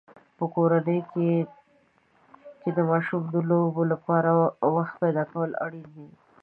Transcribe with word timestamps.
په 0.37 0.45
کورنۍ 0.55 0.99
کې 2.63 2.69
د 2.77 2.79
ماشومانو 2.91 3.31
د 3.33 3.35
لوبو 3.49 3.81
لپاره 3.93 4.31
وخت 4.75 4.93
پیدا 5.03 5.23
کول 5.31 5.51
اړین 5.65 5.87
دي. 5.95 6.07